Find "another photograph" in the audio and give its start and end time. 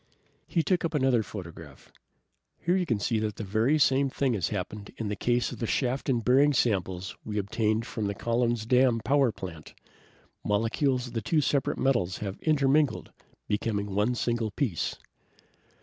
0.95-1.91